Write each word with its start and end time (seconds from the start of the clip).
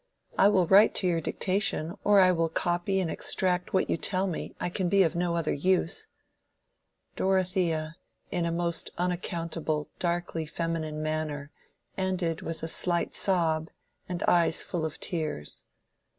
I 0.35 0.47
will 0.47 0.65
write 0.65 0.95
to 0.95 1.07
your 1.07 1.21
dictation, 1.21 1.93
or 2.03 2.19
I 2.21 2.31
will 2.31 2.49
copy 2.49 2.99
and 2.99 3.11
extract 3.11 3.71
what 3.71 3.87
you 3.87 3.97
tell 3.97 4.25
me: 4.25 4.55
I 4.59 4.67
can 4.69 4.89
be 4.89 5.03
of 5.03 5.15
no 5.15 5.35
other 5.35 5.53
use." 5.53 6.07
Dorothea, 7.15 7.97
in 8.31 8.43
a 8.47 8.51
most 8.51 8.89
unaccountable, 8.97 9.89
darkly 9.99 10.47
feminine 10.47 11.03
manner, 11.03 11.51
ended 11.99 12.41
with 12.41 12.63
a 12.63 12.67
slight 12.67 13.13
sob 13.15 13.69
and 14.09 14.23
eyes 14.23 14.63
full 14.63 14.85
of 14.87 14.99
tears. 14.99 15.65